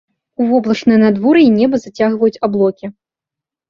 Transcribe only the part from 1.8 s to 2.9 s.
зацягваюць аблокі.